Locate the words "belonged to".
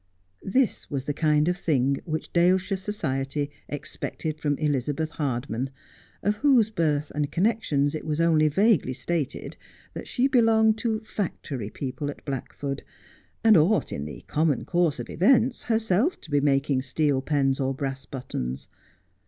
10.25-11.01